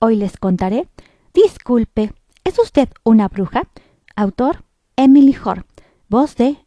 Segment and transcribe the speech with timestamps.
[0.00, 0.88] hoy les contaré.
[1.32, 2.12] Disculpe,
[2.42, 3.68] ¿es usted una bruja?
[4.16, 4.64] Autor
[4.96, 5.64] Emily Hor.
[6.08, 6.58] Voz de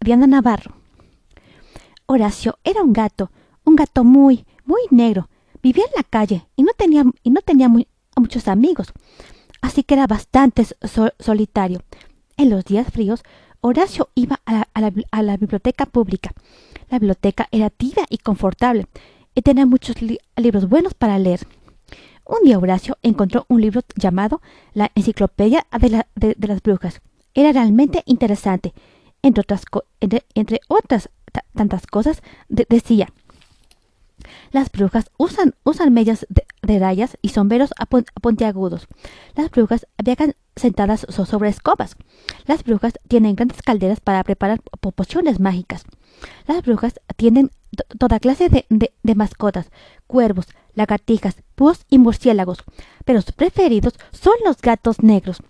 [0.00, 0.74] Diana Navarro.
[2.06, 3.30] Horacio era un gato,
[3.64, 5.30] un gato muy, muy negro.
[5.62, 8.92] Vivía en la calle y no tenía, y no tenía muchos amigos,
[9.62, 10.66] así que era bastante
[11.18, 11.82] solitario.
[12.36, 13.22] En los días fríos,
[13.60, 16.32] Horacio iba a la, biblioteca pública.
[16.90, 18.86] La biblioteca era tibia y confortable
[19.34, 19.96] y tenía muchos
[20.36, 21.46] libros buenos para leer.
[22.24, 24.40] Un día Horacio encontró un libro llamado
[24.74, 27.00] La Enciclopedia de, las Brujas.
[27.34, 28.72] Era realmente interesante.
[29.22, 29.62] Entre otras,
[30.00, 31.10] entre, otras
[31.54, 33.08] tantas cosas, decía,
[34.52, 37.70] las brujas usan, usan medias de, rayas y sombreros
[38.20, 38.86] puntiagudos.
[39.34, 41.96] Las brujas viajan sentadas sobre escobas.
[42.46, 44.60] Las brujas tienen grandes calderas para preparar
[44.94, 45.84] pociones mágicas.
[46.46, 47.50] Las brujas tienen
[47.98, 49.70] toda clase de, de, mascotas,
[50.06, 52.64] cuervos, lagartijas, búhos y murciélagos,
[53.04, 55.42] pero sus preferidos son los gatos negros.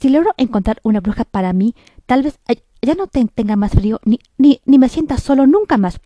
[0.00, 1.74] Si logro encontrar una bruja para mí,
[2.06, 2.38] tal vez
[2.82, 6.00] ya no tenga más frío ni, ni, ni me sienta solo nunca más,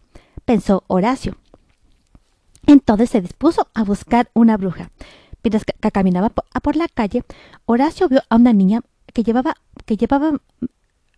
[0.44, 1.36] pensó Horacio.
[2.66, 4.90] Entonces se dispuso a buscar una bruja.
[5.42, 7.24] Mientras caminaba por, la calle,
[7.64, 9.54] Horacio vio a una niña que llevaba,
[9.86, 10.40] que llevaba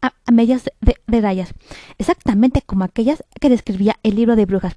[0.03, 1.55] a, medias de, rayas,
[1.98, 4.77] exactamente como aquellas que describía el libro de brujas.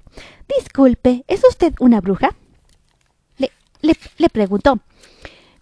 [0.56, 2.34] Disculpe, ¿es usted una bruja?
[3.38, 3.50] Le,
[4.16, 4.78] le, preguntó.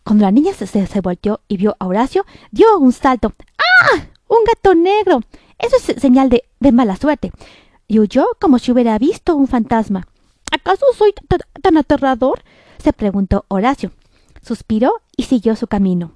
[0.05, 3.33] Cuando la niña se, se, volteó y vio a Horacio, dio un salto.
[3.59, 4.07] ¡Ah!
[4.29, 5.21] ¡Un gato negro!
[5.59, 7.33] Eso es señal de, de mala suerte.
[7.89, 10.07] Y huyó como si hubiera visto un fantasma.
[10.53, 11.13] ¿Acaso soy
[11.61, 12.43] tan aterrador?
[12.79, 13.93] se preguntó Horacio.
[14.43, 16.13] Suspiró y siguió su camino.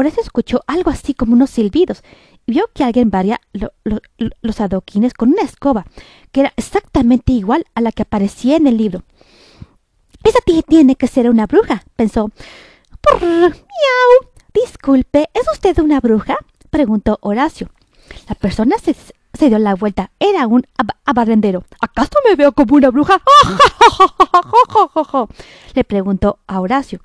[0.00, 2.04] Horacio escuchó algo así como unos silbidos
[2.46, 5.86] y vio que alguien varía los adoquines con una escoba,
[6.30, 9.02] que era exactamente igual a la que aparecía en el libro.
[10.22, 12.30] Esa tiene que ser una bruja, pensó.
[13.20, 14.30] ¡Miau!
[14.54, 16.36] Disculpe, ¿es usted una bruja?
[16.70, 17.68] preguntó Horacio.
[18.28, 18.94] La persona se,
[19.34, 20.12] se dio la vuelta.
[20.20, 20.64] Era un
[21.04, 21.64] abarrendero.
[21.80, 23.20] ¿Acaso me veo como una bruja?
[25.74, 27.00] Le preguntó a Horacio.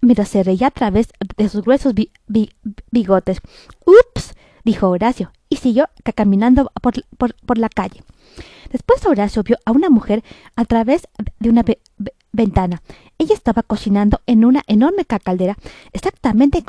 [0.00, 1.94] Mientras se reía a través de sus gruesos
[2.90, 3.40] bigotes.
[3.84, 4.34] ¡Ups!
[4.64, 8.04] dijo Horacio, y siguió caminando por, por, la calle.
[8.70, 10.22] Después Horacio vio a una mujer
[10.54, 11.08] a través
[11.40, 11.64] de una
[12.32, 12.82] ventana.
[13.18, 15.56] Ella estaba cocinando en una enorme caldera,
[15.92, 16.64] exactamente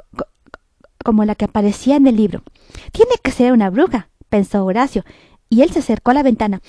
[1.04, 2.44] como la que aparecía en el libro.
[2.92, 5.04] Tiene que ser una bruja, pensó Horacio,
[5.50, 6.62] y él se acercó a la ventana.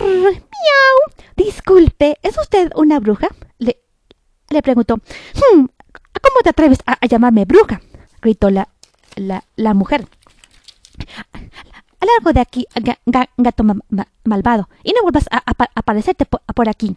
[0.00, 1.26] ¡Miau!
[1.36, 3.28] Disculpe, ¿es usted una bruja?
[3.58, 3.80] Le,
[4.50, 4.96] le preguntó.
[4.96, 5.66] Hmm,
[6.22, 7.80] ¿Cómo te atreves a, llamarme bruja?
[8.20, 8.68] gritó la,
[9.16, 10.06] la, la mujer.
[12.00, 12.66] Largo de aquí,
[13.36, 13.64] gato
[14.24, 15.42] malvado, y no vuelvas a,
[15.74, 16.96] aparecerte por, aquí.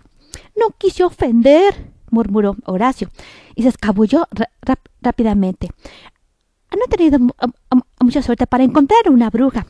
[0.55, 3.09] No quise ofender, murmuró Horacio,
[3.55, 4.27] y se escabulló
[5.01, 5.69] rápidamente.
[6.71, 7.19] No he tenido
[7.99, 9.65] mucha suerte para encontrar una bruja,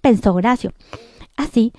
[0.00, 0.72] pensó Horacio.
[1.36, 1.72] Así,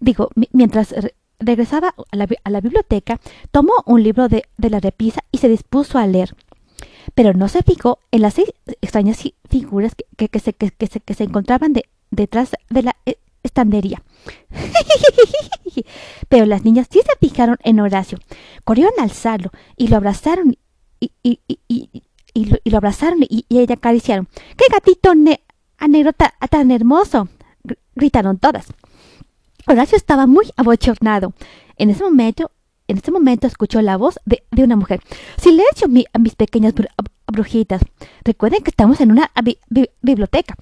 [0.00, 0.94] digo, mientras
[1.38, 2.16] regresaba a
[2.50, 3.20] la, biblioteca,
[3.50, 6.34] tomó un libro de, la repisa y se dispuso a leer.
[7.14, 11.74] Pero no se fijó en las seis extrañas figuras que, se, que se, encontraban
[12.10, 14.02] detrás de la e, estandería.
[16.28, 18.18] Pero las niñas sí se fijaron en Horacio.
[18.64, 20.56] Corrieron a alzarlo y lo abrazaron
[21.00, 21.12] y,
[22.36, 24.28] y lo, abrazaron y, ella acariciaron.
[24.56, 25.40] ¡Qué gatito ne
[25.88, 27.28] negro tan hermoso!
[27.94, 28.66] gritaron todas.
[29.66, 31.34] Horacio estaba muy abochornado.
[31.76, 32.50] En ese momento,
[32.88, 35.00] en ese momento escuchó la voz de, una mujer.
[35.36, 36.72] Silencio, mi, mis pequeñas
[37.26, 37.82] brujitas.
[38.24, 39.30] Recuerden que estamos en una
[40.00, 40.54] biblioteca.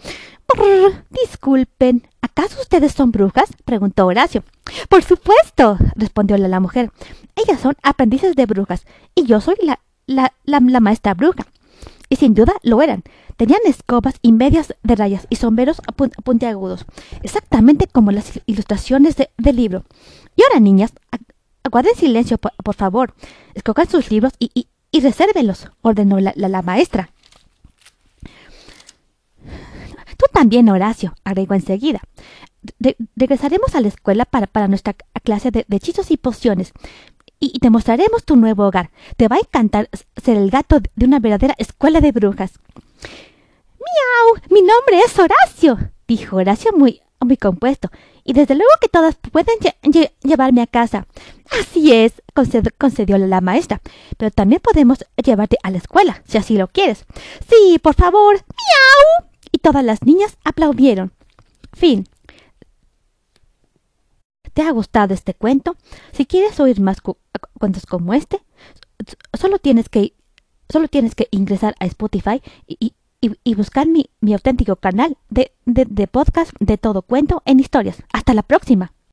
[1.10, 3.50] disculpen, ¿acaso ustedes son brujas?
[3.64, 4.42] preguntó Horacio.
[4.88, 6.90] Por supuesto, respondió la, la, mujer.
[7.36, 11.44] Ellas son aprendices de brujas y yo soy la, la, la maestra bruja
[12.08, 13.02] y sin duda lo eran.
[13.36, 15.80] Tenían escobas y medias de rayas y sombreros
[16.22, 16.84] puntiagudos,
[17.22, 19.84] exactamente como las ilustraciones del libro.
[20.36, 20.92] Y ahora, niñas,
[21.62, 23.14] aguarden silencio, por, favor.
[23.54, 27.10] Escogan sus libros y, y, resérvenlos, ordenó la, maestra.
[30.16, 32.00] Tú también, Horacio, agregó enseguida.
[33.16, 36.72] regresaremos a la escuela para, para nuestra clase de, de hechizos y pociones
[37.52, 38.90] y te mostraremos tu nuevo hogar.
[39.16, 39.88] Te va a encantar
[40.22, 42.52] ser el gato de una verdadera escuela de brujas.
[43.78, 44.42] ¡Miau!
[44.50, 47.90] Mi nombre es Horacio, dijo Horacio muy, muy compuesto.
[48.24, 49.56] Y desde luego que todas pueden
[50.22, 51.06] llevarme a casa.
[51.50, 52.22] Así es,
[52.78, 53.82] concedió la maestra.
[54.16, 57.04] Pero también podemos llevarte a la escuela, si así lo quieres.
[57.48, 58.34] Sí, por favor.
[58.34, 59.30] ¡Miau!
[59.52, 61.12] Y todas las niñas aplaudieron.
[61.74, 62.08] Fin.
[64.54, 65.76] Te ha gustado este cuento,
[66.12, 66.98] si quieres oír más
[67.58, 68.40] cuentos como este,
[69.38, 70.14] solo tienes que,
[70.68, 75.86] solo tienes que ingresar a Spotify y, y, buscar mi, mi auténtico canal de, de,
[75.86, 78.02] de podcast de todo cuento en historias.
[78.12, 78.94] Hasta la próxima.